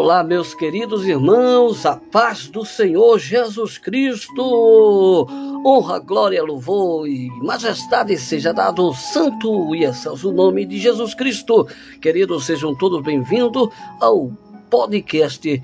[0.00, 5.26] Olá, meus queridos irmãos, a paz do Senhor Jesus Cristo.
[5.66, 11.66] Honra, glória, louvor e majestade seja dado ao santo e excelso nome de Jesus Cristo.
[12.00, 13.70] Queridos, sejam todos bem-vindos
[14.00, 14.30] ao
[14.70, 15.60] podcast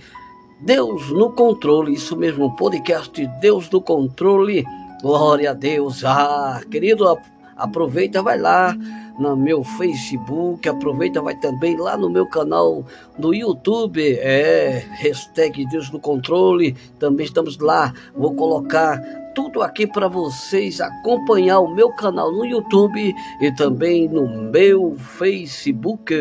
[0.62, 1.95] Deus no Controle.
[1.95, 4.64] Isso mesmo, podcast Deus no Controle.
[5.01, 6.05] Glória a Deus.
[6.05, 7.07] Ah, querido,
[7.57, 8.77] aproveita, vai lá
[9.18, 12.84] no meu Facebook, aproveita, vai também lá no meu canal
[13.18, 19.00] no YouTube, é, hashtag Deus no Controle, também estamos lá, vou colocar
[19.34, 26.15] tudo aqui para vocês acompanhar o meu canal no YouTube e também no meu Facebook.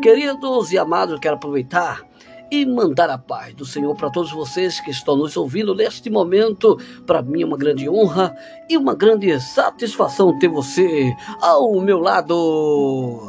[0.00, 2.06] Queridos e amados, quero aproveitar
[2.50, 6.78] e mandar a paz do Senhor para todos vocês que estão nos ouvindo neste momento.
[7.06, 8.36] Para mim é uma grande honra
[8.68, 13.26] e uma grande satisfação ter você ao meu lado.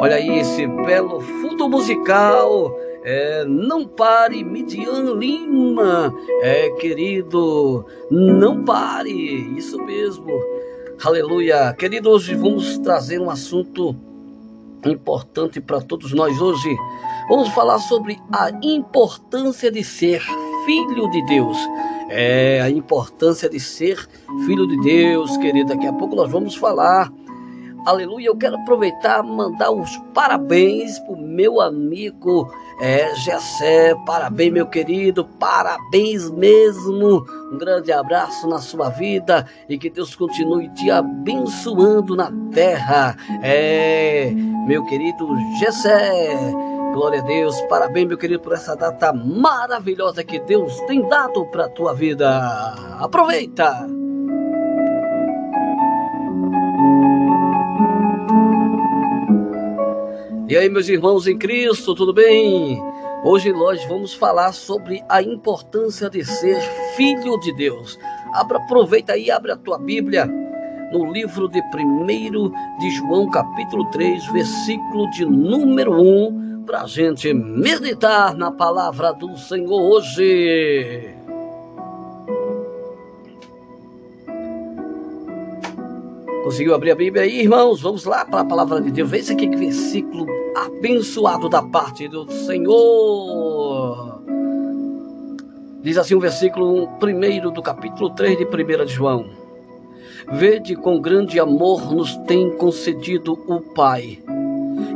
[0.00, 2.74] Olha aí esse belo fundo musical.
[3.04, 6.14] É, não pare, Midian Lima.
[6.42, 9.56] É, querido, não pare.
[9.56, 10.30] Isso mesmo.
[11.02, 11.72] Aleluia.
[11.74, 13.94] Querido, hoje vamos trazer um assunto
[14.86, 16.68] importante para todos nós hoje.
[17.28, 20.22] Vamos falar sobre a importância de ser
[20.64, 21.58] filho de Deus.
[22.10, 23.98] É a importância de ser
[24.46, 25.68] filho de Deus, querido.
[25.68, 27.12] Daqui a pouco nós vamos falar.
[27.88, 28.26] Aleluia.
[28.26, 33.94] Eu quero aproveitar mandar os parabéns para o meu amigo é, Gessé.
[34.04, 35.24] Parabéns, meu querido.
[35.24, 37.24] Parabéns mesmo.
[37.50, 43.16] Um grande abraço na sua vida e que Deus continue te abençoando na terra.
[43.42, 44.32] É,
[44.66, 45.26] meu querido
[45.58, 46.36] Gessé.
[46.92, 47.58] Glória a Deus.
[47.70, 52.38] Parabéns, meu querido, por essa data maravilhosa que Deus tem dado para tua vida.
[53.00, 53.97] Aproveita!
[60.48, 62.82] E aí, meus irmãos em Cristo, tudo bem?
[63.22, 66.58] Hoje nós vamos falar sobre a importância de ser
[66.96, 67.98] filho de Deus.
[68.32, 70.24] Abra, aproveita aí, abre a tua Bíblia
[70.90, 72.06] no livro de 1
[72.78, 79.36] de João, capítulo 3, versículo de número 1, para a gente meditar na palavra do
[79.36, 81.17] Senhor hoje.
[86.48, 87.82] Conseguiu abrir a Bíblia aí, irmãos?
[87.82, 89.10] Vamos lá para a palavra de Deus.
[89.10, 90.26] Veja que versículo
[90.56, 94.22] abençoado da parte do Senhor.
[95.82, 99.26] Diz assim o versículo 1 do capítulo 3 de 1 de João.
[100.32, 104.18] Vede com grande amor nos tem concedido o Pai,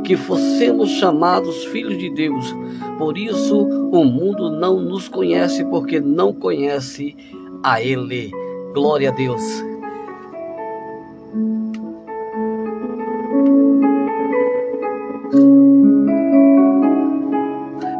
[0.03, 2.51] que fossemos chamados filhos de Deus.
[2.97, 7.15] Por isso o mundo não nos conhece, porque não conhece
[7.61, 8.31] a Ele.
[8.73, 9.72] Glória a Deus.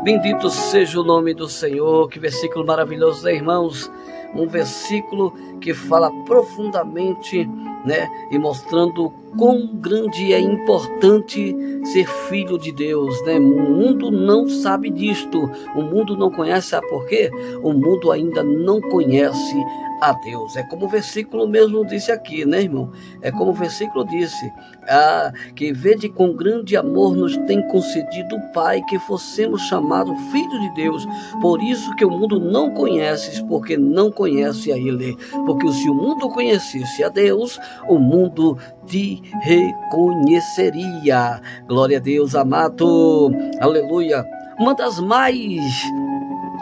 [0.04, 2.10] Bendito seja o nome do Senhor.
[2.10, 3.90] Que versículo maravilhoso, né, irmãos?
[4.36, 5.32] Um versículo
[5.62, 7.46] que fala profundamente,
[7.86, 11.56] né, e mostrando quão grande é importante
[11.86, 13.38] ser filho de Deus, né?
[13.38, 15.50] O mundo não sabe disto.
[15.76, 17.30] O mundo não conhece, sabe por quê?
[17.62, 19.56] O mundo ainda não conhece
[20.04, 20.56] a Deus.
[20.58, 22.92] É como o versículo mesmo disse aqui, né, irmão?
[23.22, 24.52] É como o versículo disse:
[24.90, 30.62] ah, que vede com grande amor nos tem concedido o Pai que fossemos chamados filhos
[30.62, 31.08] de Deus.
[31.42, 35.16] Por isso que o mundo não conhece, porque não conhece a Ele.
[35.46, 37.58] Porque se o mundo conhecesse a Deus,
[37.88, 41.42] o mundo te reconheceria.
[41.68, 43.32] Glória a Deus, amado.
[43.60, 44.24] Aleluia.
[44.60, 45.60] Uma das mais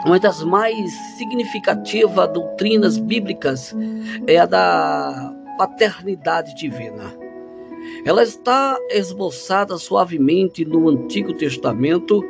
[0.04, 3.72] uma das mais significativas doutrinas bíblicas
[4.26, 7.14] é a da paternidade divina.
[8.04, 12.20] Ela está esboçada suavemente no Antigo Testamento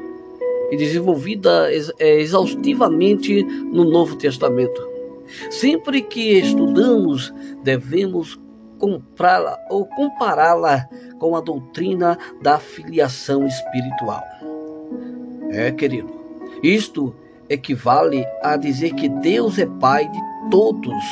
[0.70, 4.90] e desenvolvida é, exaustivamente no Novo Testamento.
[5.50, 8.38] Sempre que estudamos, devemos
[8.82, 10.88] comprá-la ou compará-la
[11.20, 14.24] com a doutrina da filiação espiritual.
[15.50, 16.10] É, querido,
[16.64, 17.14] isto
[17.48, 20.18] equivale a dizer que Deus é pai de
[20.50, 21.04] todos,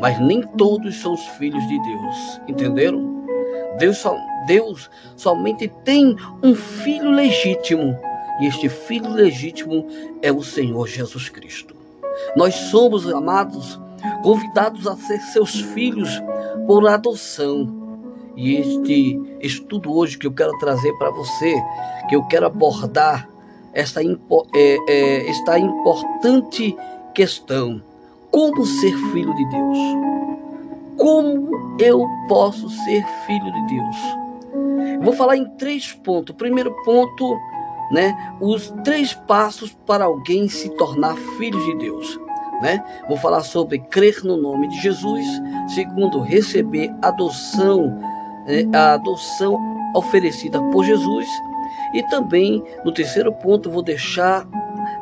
[0.00, 2.40] mas nem todos são os filhos de Deus.
[2.46, 3.26] Entenderam?
[3.76, 4.16] Deus, só,
[4.46, 7.98] Deus somente tem um filho legítimo,
[8.40, 9.88] e este filho legítimo
[10.22, 11.74] é o Senhor Jesus Cristo.
[12.36, 13.80] Nós somos, amados,
[14.22, 16.10] convidados a ser seus filhos
[16.66, 17.82] por adoção.
[18.36, 21.54] E este estudo hoje que eu quero trazer para você,
[22.08, 23.28] que eu quero abordar
[23.72, 26.76] esta, é, é, esta importante
[27.14, 27.82] questão:
[28.30, 29.78] como ser filho de Deus?
[30.96, 35.04] Como eu posso ser filho de Deus?
[35.04, 36.34] Vou falar em três pontos.
[36.36, 37.36] Primeiro ponto,
[37.90, 42.18] né, os três passos para alguém se tornar filho de Deus.
[42.62, 42.82] Né?
[43.08, 45.26] Vou falar sobre crer no nome de Jesus.
[45.74, 47.86] Segundo, receber adoção,
[48.46, 49.58] né, a adoção
[49.94, 51.26] oferecida por Jesus.
[51.92, 54.46] E também, no terceiro ponto, vou deixar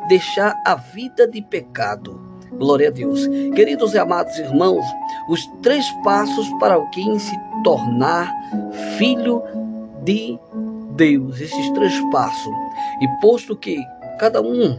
[0.07, 2.19] deixar a vida de pecado.
[2.51, 3.25] Glória a Deus.
[3.55, 4.85] Queridos e amados irmãos,
[5.27, 8.31] os três passos para alguém se tornar
[8.97, 9.41] filho
[10.03, 10.37] de
[10.91, 11.41] Deus.
[11.41, 12.53] Esses três passos.
[13.01, 13.77] E posto que
[14.19, 14.77] cada um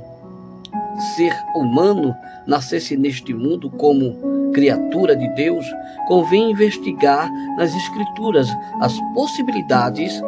[1.16, 2.14] ser humano
[2.46, 5.64] nascesse neste mundo como criatura de Deus,
[6.06, 8.48] convém investigar nas Escrituras
[8.80, 10.20] as possibilidades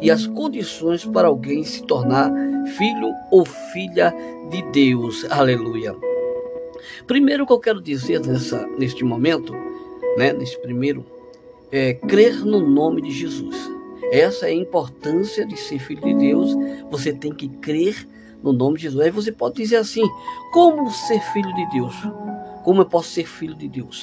[0.00, 2.32] e as condições para alguém se tornar
[2.76, 4.14] filho ou filha
[4.50, 5.26] de Deus.
[5.30, 5.94] Aleluia.
[7.06, 9.52] Primeiro que eu quero dizer nessa, neste momento,
[10.16, 11.04] né, nesse primeiro,
[11.70, 13.56] é crer no nome de Jesus.
[14.12, 16.54] Essa é a importância de ser filho de Deus.
[16.90, 18.06] Você tem que crer
[18.44, 19.02] no nome de Jesus.
[19.02, 20.02] Aí você pode dizer assim:
[20.52, 21.96] como ser filho de Deus?
[22.62, 24.02] Como eu posso ser filho de Deus?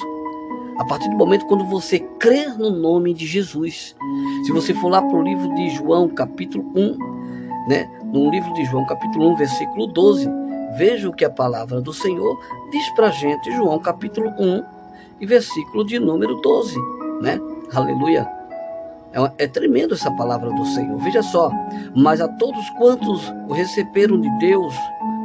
[0.78, 3.94] A partir do momento quando você crer no nome de Jesus.
[4.44, 7.88] Se você for lá para o livro de João, capítulo 1, né?
[8.04, 10.28] No livro de João, capítulo 1, versículo 12,
[10.76, 12.38] veja o que a palavra do Senhor
[12.70, 14.62] diz para a gente, João, capítulo 1,
[15.20, 16.76] e versículo de número 12,
[17.20, 17.38] né?
[17.72, 18.41] Aleluia.
[19.12, 20.98] É, é tremendo essa palavra do Senhor.
[20.98, 21.50] Veja só.
[21.94, 24.74] Mas a todos quantos o receberam de Deus,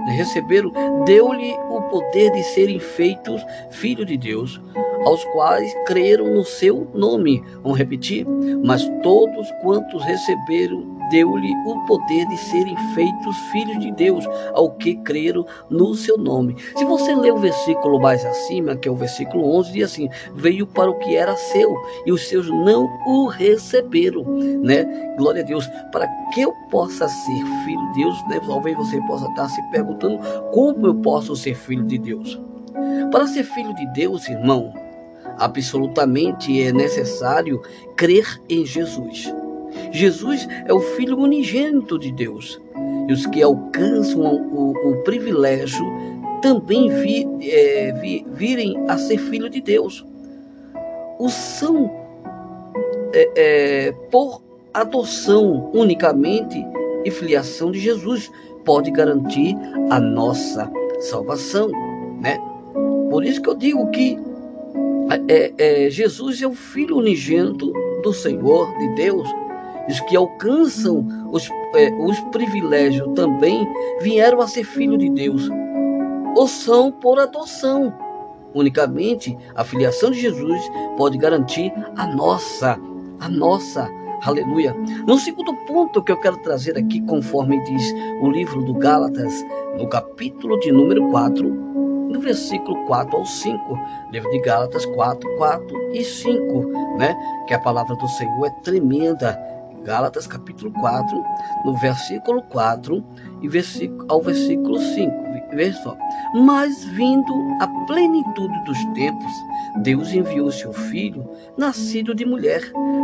[0.07, 0.71] receberam,
[1.05, 3.41] deu-lhe o poder de serem feitos
[3.71, 4.61] filhos de Deus,
[5.07, 7.41] aos quais creram no seu nome.
[7.63, 8.27] Vamos repetir?
[8.63, 14.95] Mas todos quantos receberam deu-lhe o poder de serem feitos filhos de Deus, ao que
[14.97, 16.57] creram no seu nome.
[16.75, 20.67] Se você ler o versículo mais acima, que é o versículo 11, diz assim: Veio
[20.67, 21.73] para o que era seu,
[22.05, 24.25] e os seus não o receberam,
[24.61, 24.83] né?
[25.17, 25.65] Glória a Deus.
[25.93, 28.41] Para que eu possa ser filho de Deus, né?
[28.45, 30.19] Talvez você possa estar se perguntando
[30.51, 32.37] como eu posso ser filho de Deus.
[33.09, 34.73] Para ser filho de Deus, irmão,
[35.37, 37.61] absolutamente é necessário
[37.95, 39.33] crer em Jesus.
[39.91, 42.59] Jesus é o Filho unigênito de Deus.
[43.07, 45.85] E os que alcançam o, o, o privilégio
[46.41, 50.05] também vi, é, vi, virem a ser filho de Deus.
[51.19, 51.89] Os são
[53.13, 54.41] é, é, por
[54.73, 56.63] adoção unicamente
[57.03, 58.29] e filiação de Jesus
[58.63, 59.55] pode garantir
[59.89, 60.69] a nossa
[60.99, 61.69] salvação,
[62.21, 62.37] né?
[63.09, 64.19] Por isso que eu digo que
[65.27, 67.71] é, é, Jesus é o Filho unigênito
[68.03, 69.27] do Senhor, de Deus,
[69.87, 73.65] os que alcançam os, é, os privilégios também
[74.01, 75.49] vieram a ser filho de Deus,
[76.35, 77.93] ou são por adoção.
[78.53, 80.61] Unicamente a filiação de Jesus
[80.97, 82.77] pode garantir a nossa,
[83.19, 83.89] a nossa,
[84.23, 84.73] aleluia.
[85.05, 89.33] No segundo ponto que eu quero trazer aqui, conforme diz o livro do Gálatas,
[89.77, 91.66] no capítulo de número 4,
[92.09, 93.79] no versículo 4 ao 5,
[94.11, 97.15] livro de Gálatas 4, 4 e 5, né?
[97.47, 99.37] Que a palavra do Senhor é tremenda
[99.83, 101.23] Gálatas capítulo 4,
[101.63, 103.03] no versículo 4
[103.41, 105.27] e versículo, ao versículo 5.
[105.53, 105.97] Veja só.
[106.35, 109.31] Mas vindo a plenitude dos tempos,
[109.77, 111.25] Deus enviou seu filho,
[111.57, 112.61] nascido de mulher,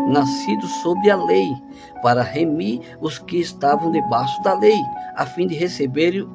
[0.09, 1.55] nascido sob a lei,
[2.01, 4.77] para remir os que estavam debaixo da lei,
[5.15, 6.27] a fim de receberem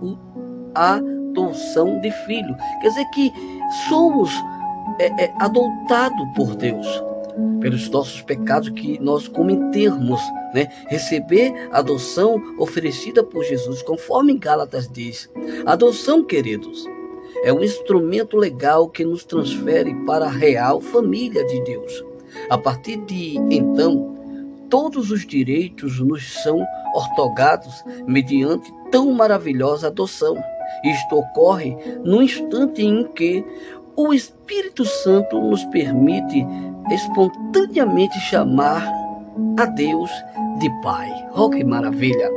[0.75, 0.99] a
[1.39, 2.57] adoção de filho.
[2.81, 3.33] Quer dizer que
[3.89, 4.33] somos
[4.99, 6.87] é, é, adotados por Deus
[7.61, 10.21] pelos nossos pecados que nós cometemos,
[10.53, 10.69] né?
[10.89, 15.31] Receber a adoção oferecida por Jesus, conforme Gálatas diz.
[15.65, 16.85] Adoção, queridos,
[17.45, 22.05] é um instrumento legal que nos transfere para a real família de Deus.
[22.51, 24.17] A partir de então,
[24.69, 26.65] todos os direitos nos são
[26.95, 30.37] ortogados mediante tão maravilhosa adoção.
[30.85, 33.45] Isto ocorre no instante em que
[33.97, 36.47] o Espírito Santo nos permite
[36.91, 38.87] espontaneamente chamar
[39.59, 40.11] a Deus
[40.59, 41.11] de Pai.
[41.35, 42.31] Oh, que maravilha!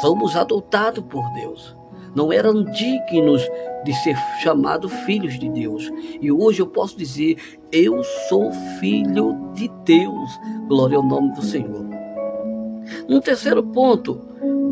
[0.00, 1.76] Somos adotados por Deus.
[2.14, 3.42] Não eram dignos
[3.84, 5.90] de ser chamados filhos de Deus.
[6.20, 7.36] E hoje eu posso dizer:
[7.70, 10.30] Eu sou filho de Deus.
[10.68, 11.84] Glória ao nome do Senhor.
[13.08, 14.20] No terceiro ponto,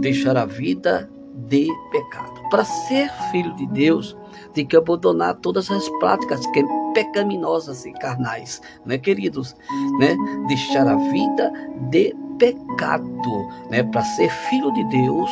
[0.01, 2.42] deixar a vida de pecado.
[2.53, 4.15] Para ser filho de Deus,
[4.53, 9.57] tem que abandonar todas as práticas que pecaminosas e carnais, né, queridos?
[9.99, 10.15] Né?
[10.49, 11.51] Deixar a vida
[11.89, 13.83] de pecado, né?
[13.85, 15.31] Para ser filho de Deus,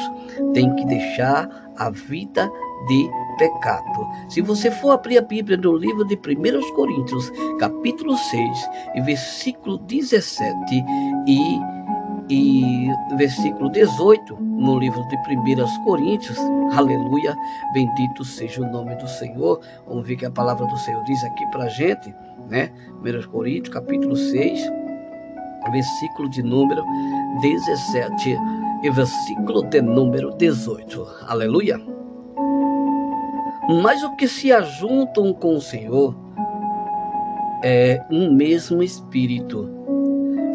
[0.54, 1.46] tem que deixar
[1.76, 2.50] a vida
[2.88, 4.08] de pecado.
[4.30, 9.76] Se você for abrir a Bíblia no livro de 1 Coríntios, capítulo 6, e versículo
[9.76, 10.46] 17
[11.26, 11.60] e
[12.30, 16.38] e versículo 18, no livro de 1 Coríntios,
[16.72, 17.36] aleluia,
[17.74, 19.60] bendito seja o nome do Senhor.
[19.86, 22.14] Vamos ver que a palavra do Senhor diz aqui para a gente,
[22.48, 22.70] né?
[23.04, 24.70] 1 Coríntios, capítulo 6,
[25.72, 26.84] versículo de número
[27.40, 28.38] 17
[28.84, 31.80] e versículo de número 18, aleluia.
[33.82, 36.16] Mas o que se ajuntam com o Senhor
[37.62, 39.79] é um mesmo espírito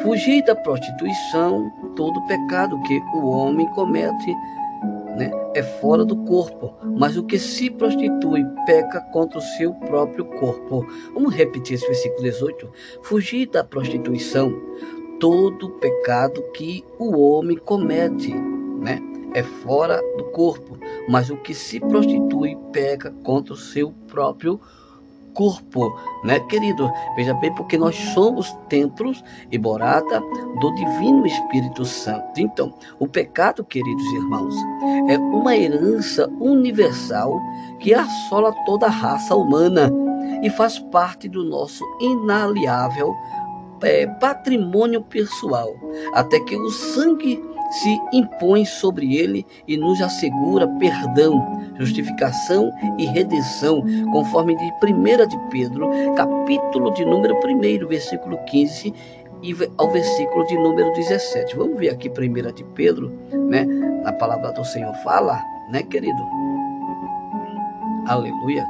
[0.05, 4.35] Fugir da prostituição, todo pecado que o homem comete
[5.17, 10.25] né, é fora do corpo, mas o que se prostitui peca contra o seu próprio
[10.25, 10.85] corpo.
[11.15, 12.71] Vamos repetir esse versículo 18.
[13.01, 14.53] Fugir da prostituição,
[15.19, 19.01] todo pecado que o homem comete, né,
[19.33, 20.77] é fora do corpo,
[21.09, 24.84] mas o que se prostitui peca contra o seu próprio corpo
[25.35, 26.91] corpo, né, querido?
[27.15, 30.19] Veja bem, porque nós somos templos e morada
[30.59, 32.39] do Divino Espírito Santo.
[32.39, 34.55] Então, o pecado, queridos irmãos,
[35.07, 37.39] é uma herança universal
[37.79, 39.91] que assola toda a raça humana
[40.41, 43.13] e faz parte do nosso inaliável
[43.83, 45.75] é, patrimônio pessoal,
[46.13, 53.83] até que o sangue se impõe sobre ele e nos assegura perdão, justificação e redenção,
[54.11, 58.93] conforme de 1 de Pedro, capítulo de número 1, versículo 15
[59.43, 61.55] e ao versículo de número 17.
[61.55, 63.67] Vamos ver aqui 1 de Pedro, né?
[64.05, 65.41] A palavra do Senhor fala,
[65.71, 66.23] né, querido?
[68.07, 68.65] Aleluia.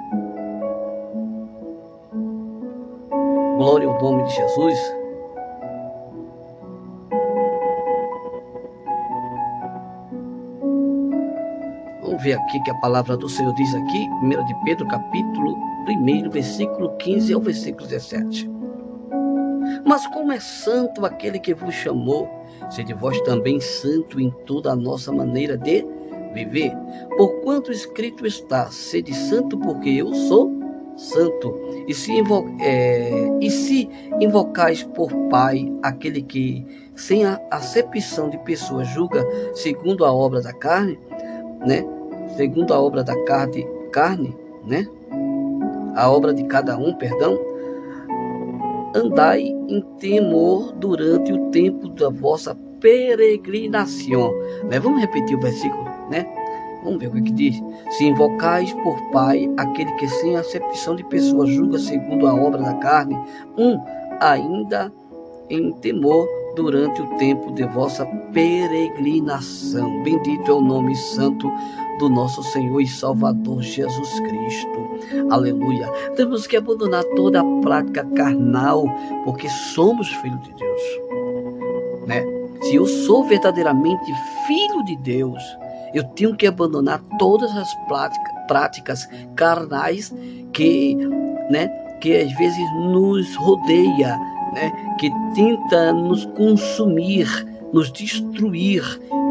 [3.58, 5.05] Glória ao nome de Jesus.
[12.26, 15.56] Ver aqui que a palavra do Senhor diz aqui, 1 de Pedro, capítulo
[15.88, 18.50] 1, versículo 15 ao versículo 17.
[19.86, 22.28] Mas como é santo aquele que vos chamou,
[22.72, 25.86] sede vós também santo em toda a nossa maneira de
[26.34, 26.74] viver.
[27.16, 30.52] Porquanto escrito está, sede santo porque eu sou
[30.98, 31.56] santo.
[31.88, 33.88] E se, invo é, e se
[34.20, 36.66] invocais por Pai aquele que,
[36.96, 40.98] sem a acepção de pessoas, julga segundo a obra da carne,
[41.64, 41.86] né?
[42.36, 44.88] Segundo a obra da carne, carne, né?
[45.96, 47.40] A obra de cada um, perdão.
[48.94, 54.34] Andai em temor durante o tempo da vossa peregrinação.
[54.70, 54.80] Né?
[54.80, 56.26] Vamos repetir o versículo, né?
[56.84, 57.62] Vamos ver o que, que diz.
[57.90, 62.76] Se invocais por Pai aquele que sem acepção de pessoas julga segundo a obra da
[62.76, 63.18] carne,
[63.58, 63.80] um
[64.20, 64.94] ainda
[65.50, 70.04] em temor durante o tempo de vossa peregrinação.
[70.04, 71.52] Bendito é o nome santo
[71.98, 75.30] do nosso Senhor e Salvador Jesus Cristo.
[75.32, 75.88] Aleluia.
[76.16, 78.86] Temos que abandonar toda a prática carnal,
[79.24, 80.82] porque somos filhos de Deus.
[82.08, 82.24] Né?
[82.62, 84.14] Se eu sou verdadeiramente
[84.48, 85.42] filho de Deus,
[85.94, 87.70] eu tenho que abandonar todas as
[88.48, 90.14] práticas carnais
[90.52, 90.96] que,
[91.50, 91.68] né,
[92.02, 94.18] que às vezes nos rodeia,
[94.54, 97.28] né, que tenta nos consumir,
[97.76, 98.82] nos destruir.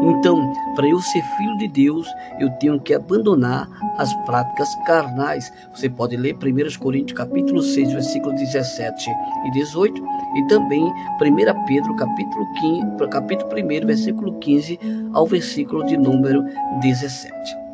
[0.03, 2.07] Então, para eu ser filho de Deus,
[2.39, 5.51] eu tenho que abandonar as práticas carnais.
[5.73, 9.09] Você pode ler 1 Coríntios capítulo 6, versículo 17
[9.47, 10.03] e 18,
[10.35, 14.79] e também 1 Pedro capítulo 15, capítulo 1, versículo 15
[15.13, 16.43] ao versículo de número
[16.81, 17.64] 17.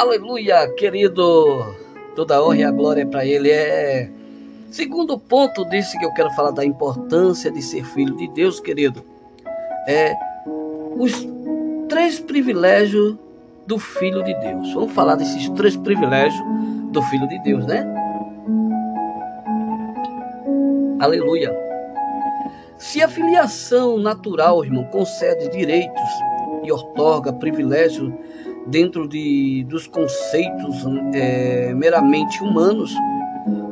[0.00, 1.76] Aleluia, querido.
[2.16, 3.50] Toda a honra e a glória para Ele.
[3.50, 4.10] É.
[4.70, 9.04] Segundo ponto desse que eu quero falar da importância de ser filho de Deus, querido,
[9.86, 10.14] é
[10.96, 11.28] os
[11.86, 13.14] três privilégios
[13.66, 14.72] do Filho de Deus.
[14.72, 16.42] Vamos falar desses três privilégios
[16.92, 17.84] do Filho de Deus, né?
[20.98, 21.54] Aleluia.
[22.78, 26.10] Se a filiação natural, irmão, concede direitos
[26.64, 28.10] e otorga privilégios
[28.66, 30.76] dentro de, dos conceitos
[31.14, 32.94] é, meramente humanos,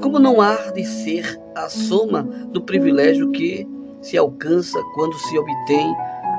[0.01, 3.67] como não há de ser a soma do privilégio que
[4.01, 5.95] se alcança quando se obtém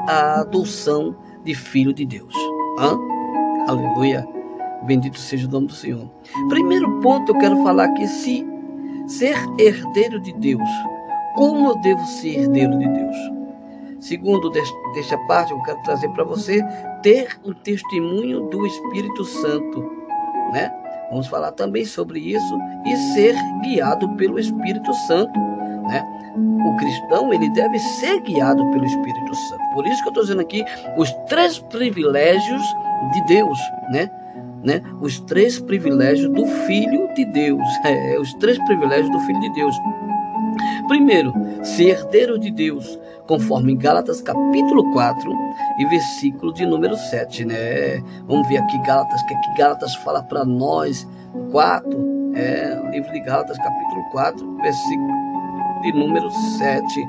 [0.07, 2.33] a adoção de filho de Deus.
[2.79, 2.97] Hã?
[3.67, 4.27] Aleluia.
[4.83, 6.09] Bendito seja o nome do Senhor.
[6.47, 8.45] Primeiro ponto, eu quero falar que se
[9.07, 10.69] ser herdeiro de Deus,
[11.35, 13.38] como eu devo ser herdeiro de Deus?
[13.99, 16.63] Segundo, desta parte, eu quero trazer para você
[17.01, 19.81] ter o testemunho do Espírito Santo,
[20.53, 20.71] né?
[21.09, 25.37] Vamos falar também sobre isso e ser guiado pelo Espírito Santo,
[25.87, 26.03] né?
[26.35, 29.63] O cristão, ele deve ser guiado pelo Espírito Santo.
[29.73, 30.63] Por isso que eu estou dizendo aqui
[30.97, 32.61] os três privilégios
[33.13, 33.59] de Deus,
[33.91, 34.09] né?
[34.63, 37.63] né, os três privilégios do Filho de Deus.
[37.85, 39.75] É, os três privilégios do Filho de Deus.
[40.87, 42.99] Primeiro, ser herdeiro de Deus,
[43.29, 45.31] conforme Gálatas capítulo 4
[45.77, 48.03] e versículo de número 7, né?
[48.25, 51.07] Vamos ver aqui Gálatas, que aqui Gálatas fala para nós,
[51.51, 55.13] 4, é, o livro de Gálatas capítulo 4, versículo
[55.83, 57.07] de número 7.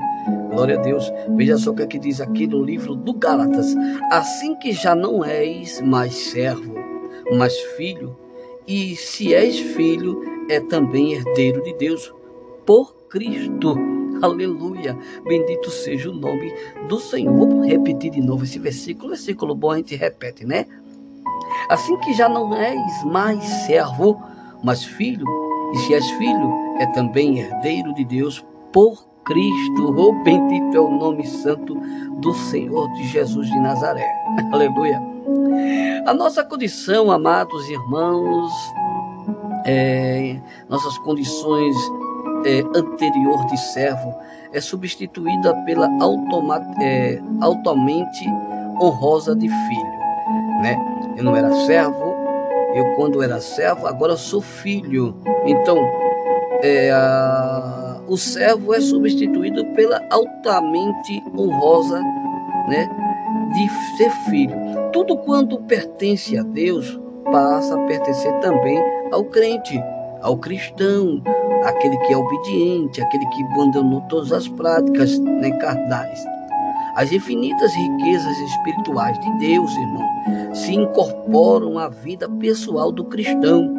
[0.51, 1.11] Glória a Deus.
[1.29, 3.75] Veja só o que aqui diz aqui no livro do Gálatas.
[4.11, 6.75] Assim que já não és mais servo,
[7.35, 8.15] mas filho,
[8.67, 12.13] e se és filho, é também herdeiro de Deus
[12.63, 14.00] por Cristo.
[14.21, 14.97] Aleluia.
[15.23, 16.53] Bendito seja o nome
[16.87, 17.35] do Senhor.
[17.35, 19.09] Vamos repetir de novo esse versículo.
[19.09, 20.65] Versículo bom a gente repete, né?
[21.69, 24.21] Assim que já não és mais servo,
[24.63, 25.25] mas filho,
[25.73, 29.95] e se és filho, é também herdeiro de Deus por Cristo.
[29.97, 31.75] Oh, bendito é o nome santo
[32.19, 34.07] do Senhor de Jesus de Nazaré.
[34.51, 35.01] Aleluia.
[36.05, 38.51] A nossa condição, amados irmãos,
[39.65, 41.75] é, nossas condições
[42.45, 44.15] é, anterior de servo
[44.53, 45.87] é substituída pela
[46.81, 48.25] é, altamente
[48.81, 50.01] honrosa de filho.
[50.61, 50.77] Né?
[51.17, 52.13] Eu não era servo,
[52.75, 55.15] eu quando era servo, agora sou filho.
[55.45, 55.77] Então,
[56.61, 61.99] é, a, o servo é substituído pela altamente honrosa
[62.67, 62.89] né,
[63.53, 64.55] de ser filho.
[64.91, 66.99] Tudo quanto pertence a Deus
[67.31, 68.77] passa a pertencer também
[69.11, 69.81] ao crente,
[70.21, 71.21] ao cristão,
[71.63, 76.23] aquele que é obediente, aquele que abandonou todas as práticas né, carnais.
[76.95, 83.73] As infinitas riquezas espirituais de Deus, irmão, se incorporam à vida pessoal do cristão,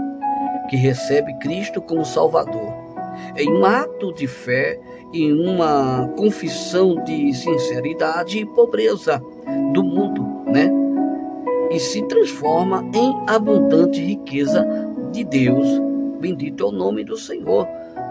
[0.69, 2.73] que recebe Cristo como Salvador.
[3.37, 4.81] Em um ato de fé
[5.13, 9.23] e uma confissão de sinceridade e pobreza
[9.75, 10.71] do mundo, né?
[11.71, 14.67] E se transforma em abundante riqueza
[15.13, 15.92] de Deus
[16.23, 17.67] Bendito é o nome do Senhor.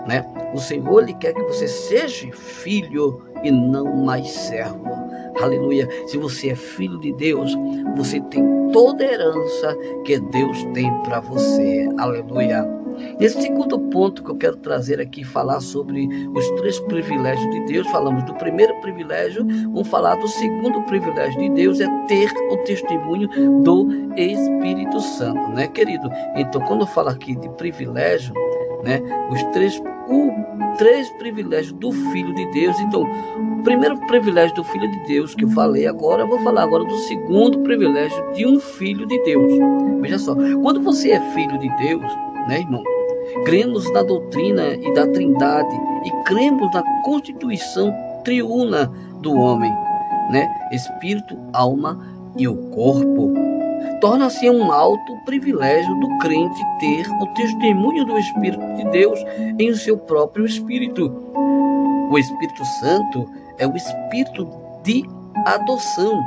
[0.05, 0.25] Né?
[0.53, 4.83] O Senhor ele quer que você seja filho e não mais servo.
[5.41, 5.87] Aleluia.
[6.07, 7.55] Se você é filho de Deus,
[7.95, 8.43] você tem
[8.73, 11.87] toda a herança que Deus tem para você.
[11.97, 12.80] Aleluia.
[13.19, 17.87] Esse segundo ponto que eu quero trazer aqui, falar sobre os três privilégios de Deus.
[17.87, 23.27] Falamos do primeiro privilégio, vamos falar do segundo privilégio de Deus, é ter o testemunho
[23.63, 26.09] do Espírito Santo, né, querido?
[26.35, 28.33] Então, quando eu falo aqui de privilégio,
[28.83, 30.31] né, os três, o
[30.77, 32.79] três privilégios do Filho de Deus.
[32.79, 36.63] Então, o primeiro privilégio do Filho de Deus que eu falei agora, eu vou falar
[36.63, 39.53] agora do segundo privilégio de um Filho de Deus.
[40.01, 42.11] Veja só, quando você é filho de Deus,
[42.47, 42.83] né, irmão?
[43.45, 45.75] Cremos na doutrina e da Trindade
[46.05, 49.71] e cremos na constituição triuna do homem,
[50.31, 50.47] né?
[50.71, 51.99] Espírito, alma
[52.37, 53.33] e o corpo.
[53.99, 59.19] Torna-se um alto privilégio do crente ter o testemunho do Espírito de Deus
[59.59, 61.11] em seu próprio espírito.
[62.09, 64.47] O Espírito Santo é o espírito
[64.83, 65.05] de
[65.45, 66.19] adoção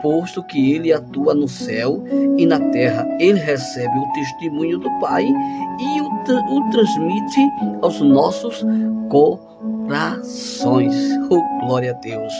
[0.00, 2.02] posto que ele atua no céu
[2.36, 3.06] e na terra.
[3.18, 7.40] Ele recebe o testemunho do Pai e o, o transmite
[7.82, 8.64] aos nossos
[9.10, 10.94] corações.
[11.30, 12.32] Oh, glória a Deus.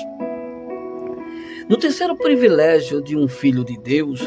[1.68, 4.20] No terceiro privilégio de um filho de Deus,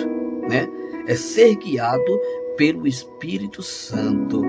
[0.49, 0.67] né,
[1.07, 2.19] é ser guiado
[2.57, 4.41] pelo Espírito Santo.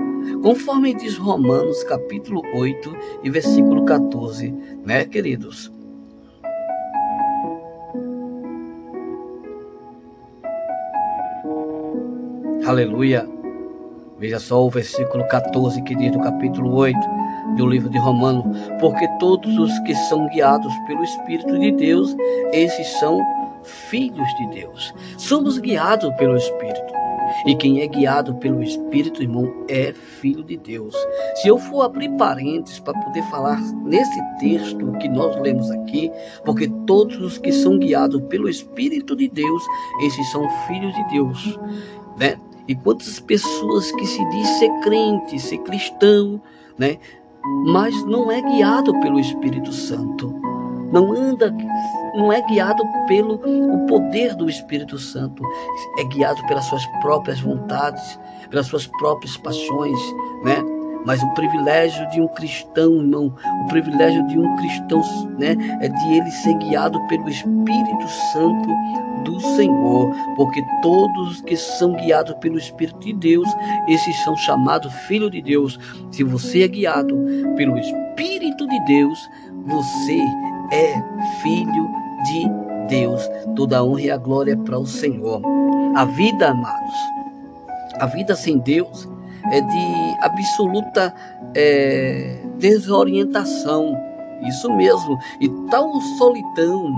[0.43, 4.53] Conforme diz Romanos capítulo 8 e versículo 14,
[4.85, 5.71] né, queridos?
[12.71, 13.29] Aleluia.
[14.17, 16.97] Veja só o versículo 14 que diz do capítulo 8
[17.57, 18.45] do livro de Romanos:
[18.79, 22.15] Porque todos os que são guiados pelo Espírito de Deus,
[22.53, 23.21] esses são
[23.65, 24.95] filhos de Deus.
[25.19, 26.95] Somos guiados pelo Espírito.
[27.45, 30.95] E quem é guiado pelo Espírito, irmão, é filho de Deus.
[31.37, 36.09] Se eu for abrir parênteses para poder falar nesse texto que nós lemos aqui,
[36.45, 39.63] porque todos os que são guiados pelo Espírito de Deus,
[40.05, 41.59] esses são filhos de Deus,
[42.17, 42.39] né?
[42.71, 46.41] E quantas pessoas que se diz ser crente, ser cristão,
[46.79, 46.99] né?
[47.67, 50.33] Mas não é guiado pelo Espírito Santo.
[50.93, 51.53] Não anda,
[52.15, 53.41] não é guiado pelo
[53.75, 55.43] o poder do Espírito Santo.
[55.99, 59.99] É guiado pelas suas próprias vontades, pelas suas próprias paixões,
[60.45, 60.63] né?
[61.05, 65.03] Mas o privilégio de um cristão, irmão, o privilégio de um cristão,
[65.39, 68.69] né, é de ele ser guiado pelo Espírito Santo
[69.25, 73.49] do Senhor, porque todos que são guiados pelo Espírito de Deus,
[73.89, 75.79] esses são chamados filhos de Deus.
[76.11, 77.17] Se você é guiado
[77.57, 79.19] pelo Espírito de Deus,
[79.67, 80.21] você
[80.73, 81.03] é
[81.43, 81.89] filho
[82.25, 82.49] de
[82.89, 83.29] Deus.
[83.57, 85.43] Toda a honra e a glória é para o Senhor.
[85.95, 86.95] A vida, amados,
[87.99, 89.09] A vida sem Deus
[89.51, 91.15] é de absoluta
[91.55, 93.97] é, desorientação.
[94.47, 95.19] Isso mesmo.
[95.41, 96.89] E tal solidão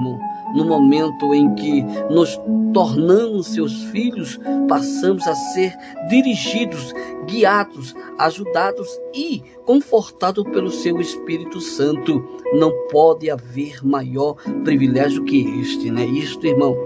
[0.55, 2.41] no momento em que nos
[2.73, 4.39] tornamos seus filhos,
[4.69, 5.75] passamos a ser
[6.09, 6.93] dirigidos,
[7.27, 12.25] guiados, ajudados e confortados pelo seu Espírito Santo.
[12.55, 14.35] Não pode haver maior
[14.65, 16.05] privilégio que este, né?
[16.05, 16.77] Isto, irmão.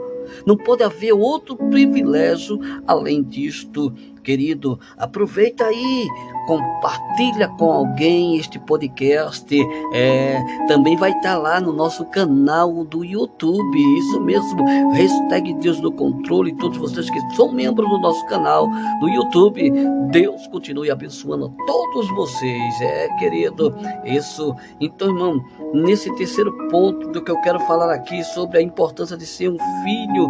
[0.44, 3.92] Não pode haver outro privilégio além disto,
[4.26, 4.78] querido.
[4.98, 6.08] Aproveita aí,
[6.48, 9.46] compartilha com alguém este podcast.
[9.94, 13.78] É, também vai estar lá no nosso canal do YouTube.
[13.98, 14.64] Isso mesmo.
[14.92, 16.56] Hashtag Deus no Controle.
[16.56, 19.72] Todos vocês que são membros do nosso canal do YouTube.
[20.10, 22.80] Deus continue abençoando todos vocês.
[22.80, 23.72] É, querido.
[24.04, 24.54] Isso.
[24.80, 25.40] Então, irmão,
[25.72, 29.58] nesse terceiro ponto do que eu quero falar aqui sobre a importância de ser um
[29.84, 30.28] filho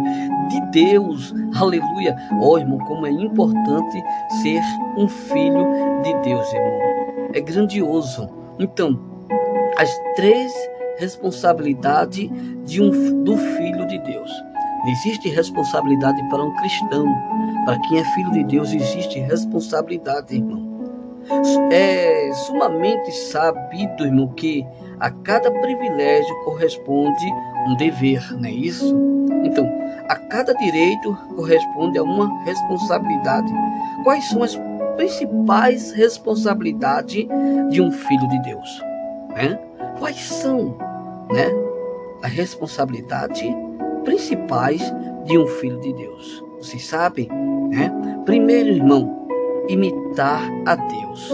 [0.49, 1.33] de Deus.
[1.55, 2.15] Aleluia.
[2.41, 3.86] Oh, irmão, como é importante
[4.41, 4.61] ser
[4.97, 5.65] um filho
[6.03, 6.79] de Deus, irmão.
[7.33, 8.29] É grandioso.
[8.59, 8.99] Então,
[9.77, 10.51] as três
[10.97, 12.29] responsabilidades
[12.65, 14.31] de um, do filho de Deus.
[14.87, 17.05] Existe responsabilidade para um cristão.
[17.65, 20.65] Para quem é filho de Deus, existe responsabilidade, irmão.
[21.71, 24.65] É sumamente sabido, irmão, que
[24.99, 27.25] a cada privilégio corresponde
[27.67, 28.95] um dever, não é isso?
[29.43, 29.69] Então,
[30.09, 33.51] a cada direito corresponde a uma responsabilidade.
[34.03, 34.59] Quais são as
[34.95, 37.27] principais responsabilidades
[37.69, 38.81] de um filho de Deus?
[39.29, 39.59] Né?
[39.99, 40.77] Quais são
[41.31, 41.47] né,
[42.23, 43.43] as responsabilidades
[44.03, 44.81] principais
[45.25, 46.43] de um filho de Deus?
[46.57, 47.27] Vocês sabem?
[47.69, 47.91] Né?
[48.25, 49.27] Primeiro, irmão,
[49.67, 51.31] imitar a Deus.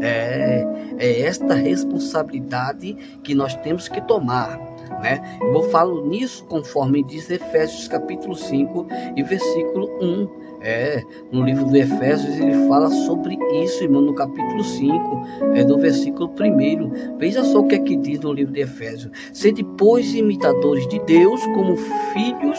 [0.00, 0.66] É,
[0.98, 4.67] é esta responsabilidade que nós temos que tomar.
[5.02, 5.38] Né?
[5.40, 10.48] Eu falar nisso conforme diz Efésios capítulo 5 e versículo 1.
[10.60, 15.22] É, no livro do Efésios ele fala sobre isso, irmão, no capítulo 5,
[15.54, 17.16] é do versículo 1.
[17.16, 19.10] Veja só o que é que diz no livro de Efésios.
[19.32, 22.58] Sede, pois, imitadores de Deus como filhos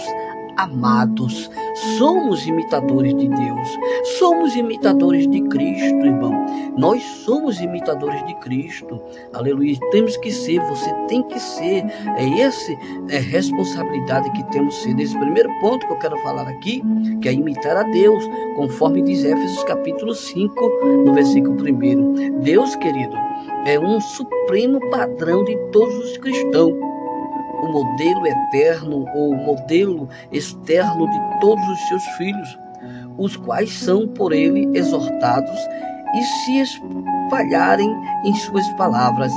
[0.59, 1.49] amados.
[1.97, 3.79] Somos imitadores de Deus.
[4.17, 6.45] Somos imitadores de Cristo, irmão.
[6.77, 9.01] Nós somos imitadores de Cristo.
[9.33, 9.77] Aleluia.
[9.91, 11.85] Temos que ser, você tem que ser.
[12.17, 12.71] É essa
[13.09, 14.93] é responsabilidade que temos ser.
[14.93, 16.83] Nesse primeiro ponto que eu quero falar aqui,
[17.21, 18.23] que é imitar a Deus,
[18.55, 20.69] conforme diz Éfesos capítulo 5,
[21.05, 22.39] no versículo 1.
[22.41, 23.15] Deus, querido,
[23.65, 26.98] é um supremo padrão de todos os cristãos
[27.61, 32.59] o modelo eterno ou modelo externo de todos os seus filhos,
[33.17, 35.59] os quais são por ele exortados
[36.15, 37.89] e se espalharem
[38.25, 39.31] em suas palavras,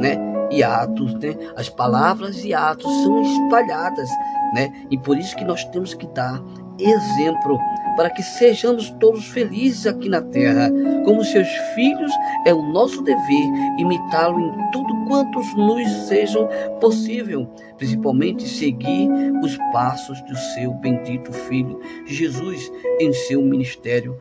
[0.00, 0.16] né?
[0.50, 1.34] E atos, né?
[1.56, 4.10] As palavras e atos são espalhadas,
[4.52, 4.70] né?
[4.90, 6.42] E por isso que nós temos que dar
[6.78, 7.58] exemplo
[7.96, 10.70] para que sejamos todos felizes aqui na terra.
[11.04, 12.12] Como seus filhos,
[12.46, 13.44] é o nosso dever
[13.78, 16.44] imitá-lo em tudo quanto nos seja
[16.80, 19.08] possível, principalmente seguir
[19.42, 24.16] os passos do seu bendito Filho Jesus em seu ministério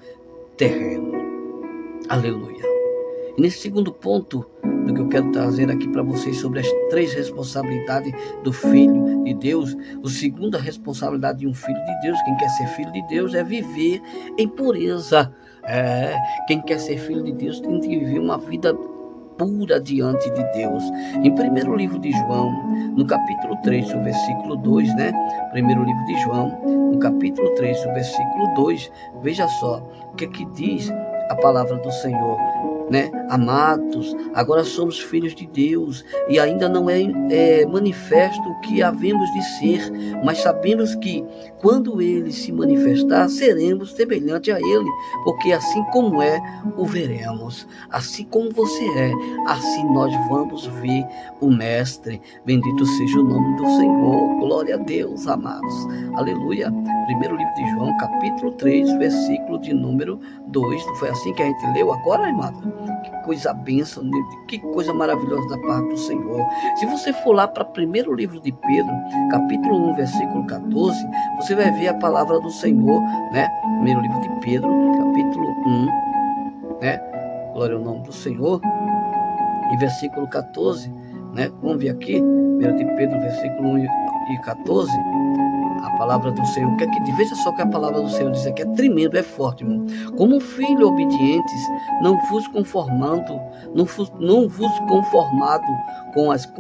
[0.58, 1.14] terreno.
[2.10, 2.71] Aleluia.
[3.38, 4.46] E nesse segundo ponto,
[4.86, 8.14] do que eu quero trazer aqui para vocês sobre as três responsabilidades
[8.44, 9.76] do filho de Deus.
[10.04, 13.44] O segunda responsabilidade de um filho de Deus, quem quer ser filho de Deus, é
[13.44, 14.02] viver
[14.38, 15.34] em pureza.
[15.64, 16.16] É,
[16.48, 18.74] quem quer ser filho de Deus tem que viver uma vida
[19.38, 20.84] pura diante de Deus.
[21.24, 22.52] Em primeiro livro de João,
[22.96, 25.12] no capítulo 3, o versículo 2, né?
[25.52, 28.92] Primeiro livro de João, no capítulo 3, o versículo 2,
[29.22, 30.92] veja só o que, é que diz
[31.30, 32.38] a palavra do Senhor
[32.92, 38.84] né, amados, agora somos filhos de Deus e ainda não é, é manifesto o que
[38.84, 39.92] havemos de ser,
[40.26, 41.26] mas sabemos que
[41.62, 44.90] quando ele se manifestar, seremos semelhante a ele,
[45.24, 46.38] porque assim como é,
[46.76, 47.66] o veremos.
[47.90, 49.12] Assim como você é,
[49.48, 51.06] assim nós vamos ver
[51.40, 52.22] o Mestre.
[52.46, 54.40] Bendito seja o nome do Senhor.
[54.40, 55.88] Glória a Deus, amados.
[56.16, 56.72] Aleluia.
[57.06, 60.86] Primeiro livro de João, capítulo 3, versículo de número 2.
[60.88, 62.81] Não foi assim que a gente leu agora, amado?
[63.04, 64.04] Que coisa benção,
[64.48, 66.48] que coisa maravilhosa da parte do Senhor.
[66.78, 68.94] Se você for lá para o primeiro livro de Pedro,
[69.30, 70.98] capítulo 1, versículo 14,
[71.38, 73.48] você vai ver a palavra do Senhor, né?
[73.76, 76.98] Primeiro livro de Pedro, capítulo 1, né?
[77.54, 78.62] Glória ao nome do Senhor.
[79.72, 80.90] E versículo 14,
[81.34, 81.50] né?
[81.62, 84.92] Vamos ver aqui, primeiro de Pedro, versículo 1 e 14
[85.84, 86.76] a palavra do Senhor.
[86.78, 89.22] Que, é que veja só que a palavra do Senhor diz aqui é tremendo, é
[89.22, 89.86] forte, irmão.
[90.18, 91.62] Como filho obedientes,
[92.02, 93.40] não vos conformando,
[93.76, 95.68] não vos, não vos conformado
[96.16, 96.52] com as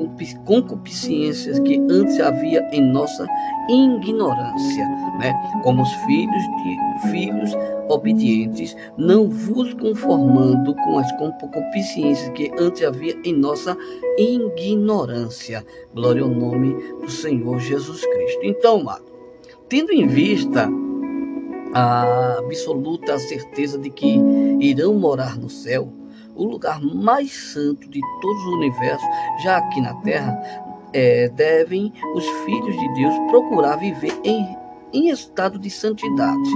[0.46, 3.26] concupiscências que antes havia em nossa
[3.68, 5.34] ignorância, né?
[5.64, 7.52] Como os filhos de filhos
[7.90, 13.76] obedientes, não vos conformando com as concupiscências que antes havia em nossa
[14.20, 15.66] ignorância.
[15.96, 18.40] Glória ao nome do Senhor Jesus Cristo.
[18.44, 19.11] Então, amado,
[19.72, 20.70] tendo em vista
[21.74, 24.20] a absoluta certeza de que
[24.60, 25.88] irão morar no céu,
[26.36, 29.06] o lugar mais santo de todo o universo,
[29.42, 30.38] já aqui na terra,
[30.92, 34.46] é, devem os filhos de Deus procurar viver em,
[34.92, 36.56] em estado de santidade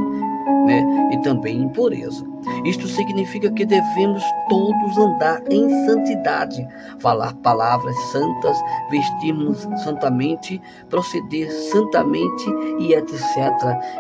[0.65, 0.84] né?
[1.13, 2.34] e também em pureza.
[2.65, 6.67] Isto significa que devemos todos andar em santidade,
[6.99, 8.58] falar palavras santas,
[8.89, 12.45] vestirmos santamente, proceder santamente
[12.79, 13.19] e etc.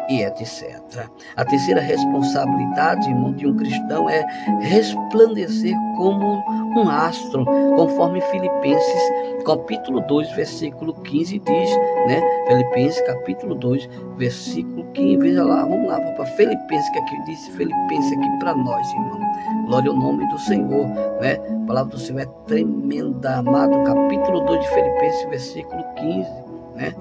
[0.09, 1.09] e etc.
[1.35, 4.25] A terceira responsabilidade, irmão, de um cristão é
[4.61, 6.43] resplandecer como
[6.77, 9.03] um astro, conforme Filipenses
[9.45, 11.69] capítulo 2, versículo 15 diz,
[12.07, 12.21] né?
[12.47, 15.17] Filipenses capítulo 2, versículo 15.
[15.17, 19.19] Veja lá, vamos lá, para Filipenses, que aqui diz Filipenses aqui para nós, irmão.
[19.65, 20.87] Glória ao nome do Senhor,
[21.21, 21.39] né?
[21.63, 23.83] A palavra do Senhor é tremenda, amado.
[23.83, 26.29] Capítulo 2 de Filipenses, versículo 15,
[26.75, 26.93] né?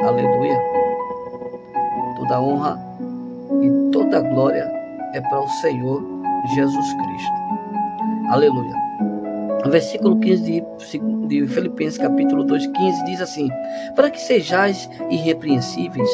[0.00, 0.58] Aleluia.
[2.16, 2.78] Toda honra
[3.62, 4.70] e toda glória
[5.14, 6.02] é para o Senhor
[6.54, 7.32] Jesus Cristo.
[8.30, 8.74] Aleluia.
[9.64, 10.62] O versículo 15 de,
[11.26, 13.48] de Filipenses, capítulo 2, 15, diz assim:
[13.96, 16.08] Para que sejais irrepreensíveis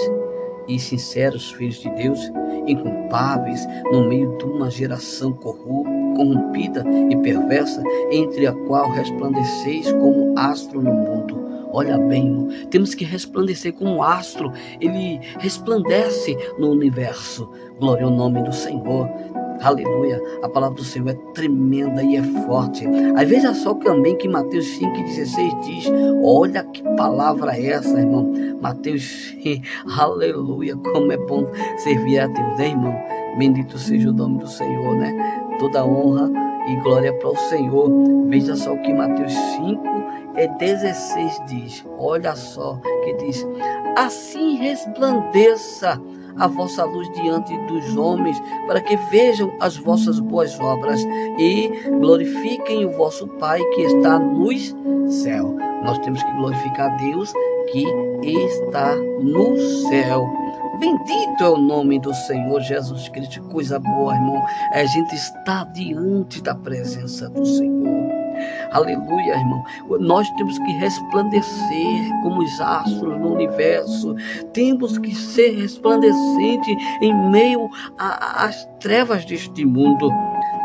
[0.69, 2.21] e sinceros filhos de Deus,
[2.67, 10.81] inculpáveis no meio de uma geração corrompida e perversa, entre a qual resplandeceis como astro
[10.81, 11.45] no mundo.
[11.73, 17.51] Olha bem, irmão, temos que resplandecer como astro, ele resplandece no universo.
[17.81, 19.09] Glória ao nome do Senhor.
[19.65, 20.21] Aleluia.
[20.43, 22.87] A palavra do Senhor é tremenda e é forte.
[23.17, 28.31] Aí veja só também que Mateus 5,16 diz: Olha que palavra é essa, irmão.
[28.61, 29.35] Mateus,
[29.99, 30.77] aleluia.
[30.77, 31.47] Como é bom
[31.79, 32.95] servir a Deus, né, irmão?
[33.39, 35.57] Bendito seja o nome do Senhor, né?
[35.59, 36.31] Toda honra
[36.69, 37.91] e glória para o Senhor.
[38.29, 39.83] Veja só o que Mateus 5
[40.37, 41.87] é 16 diz.
[41.99, 43.47] Olha só que diz:
[43.97, 45.99] Assim resplandeça
[46.39, 51.01] a vossa luz diante dos homens, para que vejam as vossas boas obras
[51.39, 51.69] e
[52.01, 54.75] glorifiquem o vosso Pai que está nos
[55.09, 55.57] céu.
[55.85, 57.33] Nós temos que glorificar Deus
[57.71, 57.85] que
[58.23, 59.57] está no
[59.89, 60.27] céu.
[60.79, 63.43] Bendito é o nome do Senhor Jesus Cristo.
[63.45, 64.45] Coisa boa, irmão.
[64.73, 68.04] A gente está diante da presença do Senhor.
[68.75, 69.65] Aleluia, irmão.
[70.01, 74.17] Nós temos que resplandecer como os astros no universo.
[74.53, 80.09] Temos que ser resplandecente em meio às trevas deste mundo.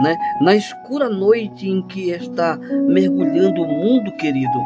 [0.01, 0.17] Né?
[0.41, 4.59] Na escura noite em que está mergulhando o mundo, querido,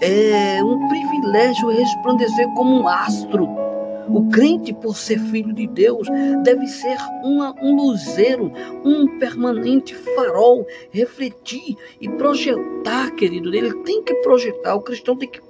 [0.00, 3.65] é um privilégio resplandecer como um astro
[4.08, 6.08] o crente, por ser filho de Deus,
[6.42, 8.52] deve ser uma, um luzeiro,
[8.84, 13.54] um permanente farol, refletir e projetar, querido.
[13.54, 15.40] Ele tem que projetar, o cristão tem que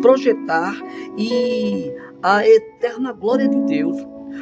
[0.00, 0.74] projetar
[1.16, 3.96] e a eterna glória de Deus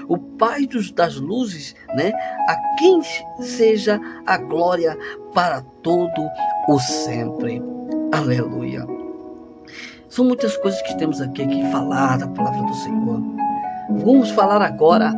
[0.08, 2.12] o Pai dos, das luzes, né?
[2.48, 3.00] A quem
[3.40, 4.96] seja a glória
[5.34, 6.28] para todo
[6.68, 7.62] o sempre.
[8.12, 8.97] Aleluia.
[10.08, 13.22] São muitas coisas que temos aqui que falar da palavra do Senhor.
[13.90, 15.12] Vamos falar agora,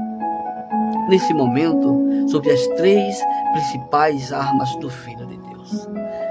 [1.09, 3.21] nesse momento, sobre as três
[3.53, 5.89] principais armas do Filho de Deus.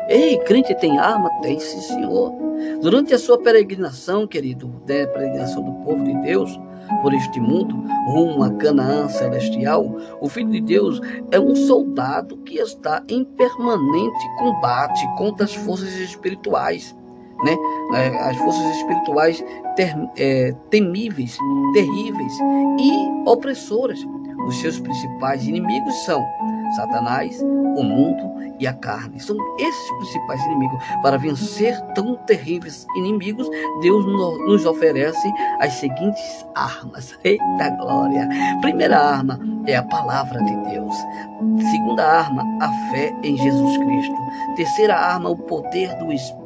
[0.10, 1.30] Ei, crente tem arma?
[1.41, 2.34] Tem, sim, Senhor.
[2.82, 6.60] Durante a sua peregrinação, querido, né, peregrinação do povo de Deus,
[7.02, 11.00] por este mundo, rumo a Canaã celestial, o Filho de Deus
[11.32, 16.95] é um soldado que está em permanente combate contra as forças espirituais
[17.43, 17.58] né?
[18.19, 19.43] as forças espirituais
[19.75, 21.38] ter, é, temíveis,
[21.73, 22.34] terríveis
[22.80, 23.99] e opressoras.
[24.47, 26.25] Os seus principais inimigos são
[26.75, 29.19] Satanás, o mundo e a carne.
[29.19, 30.84] São esses principais inimigos.
[31.02, 33.49] Para vencer tão terríveis inimigos,
[33.82, 37.17] Deus nos oferece as seguintes armas.
[37.23, 38.28] Eita glória!
[38.62, 40.95] Primeira arma é a palavra de Deus.
[41.71, 44.15] Segunda arma, a fé em Jesus Cristo.
[44.56, 46.38] Terceira arma, o poder do Espírito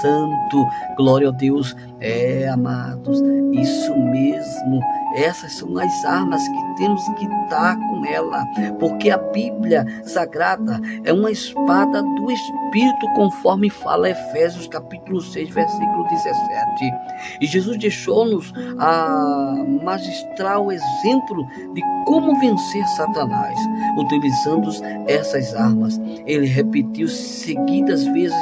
[0.00, 0.66] Santo.
[0.96, 1.74] Glória a Deus.
[2.00, 4.80] É, amados, isso mesmo.
[5.16, 8.44] Essas são as armas que temos que estar com ela,
[8.78, 16.04] porque a Bíblia Sagrada é uma espada do Espírito, conforme fala Efésios capítulo 6, versículo
[16.04, 16.94] 17.
[17.40, 23.58] E Jesus deixou-nos a magistral exemplo de como vencer Satanás,
[23.96, 24.70] utilizando
[25.08, 25.98] essas armas.
[26.26, 28.36] Ele repetiu seguidas vezes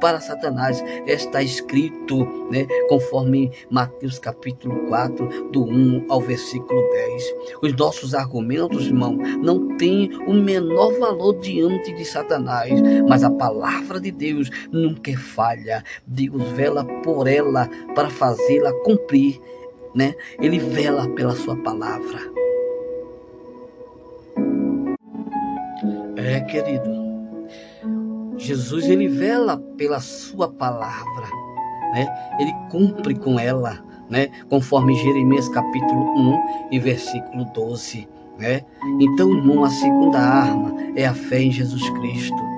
[0.00, 7.34] para Satanás, está escrito, né, conforme Mateus capítulo 4, do 1 ao versículo 10.
[7.62, 12.70] Os nossos argumentos, irmão, não têm o menor valor diante de Satanás,
[13.08, 15.84] mas a palavra de Deus nunca é falha.
[16.06, 19.40] Deus vela por ela para fazê-la cumprir,
[19.94, 20.14] né?
[20.40, 22.20] Ele vela pela sua palavra.
[26.16, 27.09] É, querido.
[28.40, 31.26] Jesus ele vela pela sua palavra,
[31.92, 32.08] né?
[32.38, 34.28] Ele cumpre com ela né?
[34.48, 38.62] Conforme Jeremias capítulo 1 e versículo 12, né?
[39.00, 42.50] Então, irmão, a segunda arma é a fé em Jesus Cristo.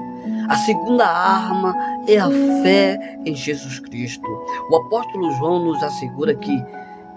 [0.49, 1.75] A segunda arma
[2.09, 2.29] é a
[2.63, 4.27] fé em Jesus Cristo.
[4.71, 6.65] O apóstolo João nos assegura que,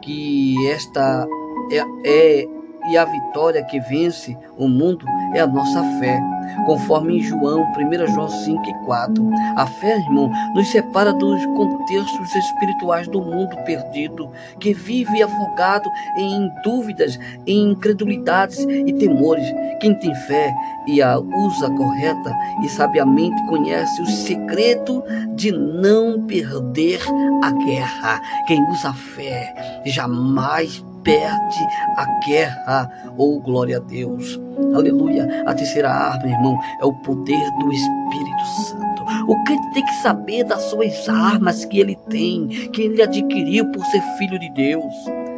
[0.01, 1.27] que esta
[1.71, 2.47] é, é
[2.91, 6.21] e a vitória que vence o mundo é a nossa fé.
[6.65, 9.29] Conforme em João, 1 João 5 e 4.
[9.55, 16.49] A fé, irmão, nos separa dos contextos espirituais do mundo perdido, que vive afogado em
[16.63, 19.45] dúvidas, em incredulidades e temores.
[19.79, 20.53] Quem tem fé
[20.87, 25.03] e a usa correta e sabiamente conhece o segredo
[25.35, 27.01] de não perder
[27.43, 28.21] a guerra.
[28.47, 33.13] Quem usa a fé jamais perde a guerra.
[33.17, 34.41] Oh, glória a Deus.
[34.73, 35.43] Aleluia.
[35.45, 39.03] A terceira arma, irmão, é o poder do Espírito Santo.
[39.27, 43.85] O crente tem que saber das suas armas que ele tem, que ele adquiriu por
[43.85, 44.93] ser filho de Deus.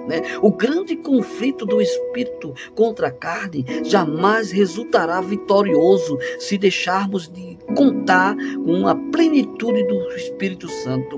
[0.07, 0.21] Né?
[0.41, 8.37] O grande conflito do espírito contra a carne jamais resultará vitorioso se deixarmos de contar
[8.63, 11.17] com a plenitude do Espírito Santo.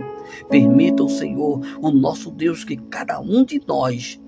[0.50, 4.20] Permita o Senhor, o nosso Deus, que cada um de nós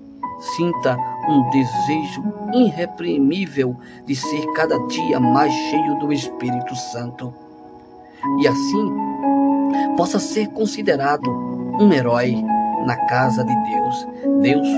[0.56, 0.96] sinta
[1.28, 7.32] um desejo irreprimível de ser cada dia mais cheio do Espírito Santo.
[8.40, 8.92] E assim
[9.96, 11.30] possa ser considerado
[11.80, 12.42] um herói
[12.84, 14.08] na casa de Deus.
[14.42, 14.68] Deus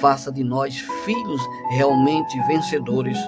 [0.00, 3.18] faça de nós filhos realmente vencedores,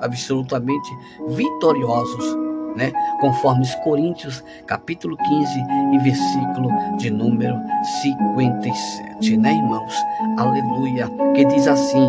[0.00, 0.90] absolutamente
[1.28, 2.47] vitoriosos
[2.78, 2.92] né?
[3.20, 5.52] Conforme os Coríntios, capítulo 15
[5.92, 7.58] e versículo de número
[8.02, 9.94] 57, né, irmãos?
[10.38, 11.10] Aleluia.
[11.34, 12.08] Que diz assim,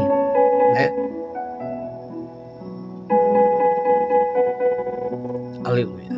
[0.73, 0.91] né?
[5.65, 6.09] Aleluia.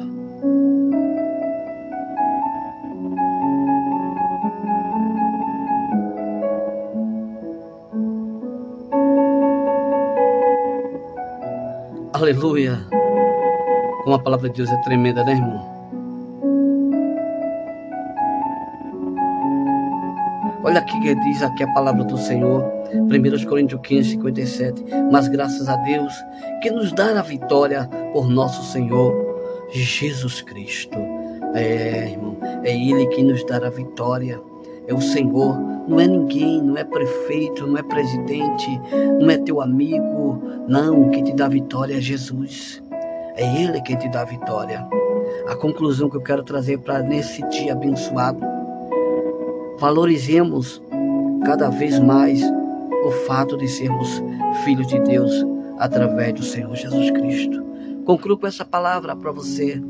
[12.14, 13.01] Aleluia.
[14.04, 15.82] Como a palavra de Deus é tremenda, né, irmão?
[20.64, 24.86] Olha aqui que diz aqui a palavra do Senhor, 1 Coríntios 15, 57.
[25.12, 26.14] Mas graças a Deus
[26.62, 29.14] que nos dá a vitória por nosso Senhor
[29.72, 30.98] Jesus Cristo.
[31.54, 34.42] É, irmão, é Ele que nos dá a vitória.
[34.88, 38.82] É o Senhor, não é ninguém, não é prefeito, não é presidente,
[39.20, 40.42] não é teu amigo.
[40.68, 42.82] Não, o que te dá vitória é Jesus.
[43.36, 44.88] É Ele quem te dá a vitória.
[45.48, 48.40] A conclusão que eu quero trazer para nesse dia abençoado.
[49.78, 50.82] Valorizemos
[51.46, 52.42] cada vez mais
[53.04, 54.22] o fato de sermos
[54.64, 55.34] filhos de Deus
[55.80, 57.64] através do Senhor Jesus Cristo.
[58.06, 59.82] Concluo com essa palavra para você.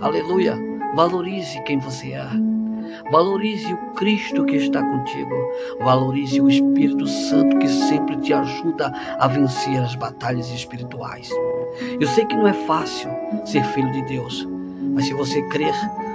[0.00, 0.56] Aleluia.
[0.94, 2.26] Valorize quem você é.
[3.10, 5.34] Valorize o Cristo que está contigo.
[5.80, 11.30] Valorize o Espírito Santo que sempre te ajuda a vencer as batalhas espirituais.
[12.00, 13.10] Eu sei que não é fácil
[13.44, 14.46] ser filho de Deus,
[14.94, 15.74] mas se você crer,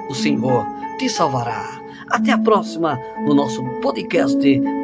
[0.10, 0.65] o Senhor
[0.98, 1.63] te salvará.
[2.10, 4.38] Até a próxima no nosso podcast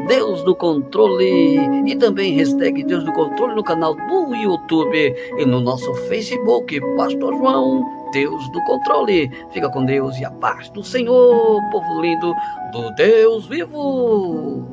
[0.08, 5.60] Deus do Controle e também hashtag Deus do Controle no canal do YouTube e no
[5.60, 9.32] nosso Facebook Pastor João Deus do Controle.
[9.52, 12.34] Fica com Deus e a paz do Senhor, povo lindo
[12.72, 14.68] do Deus vivo.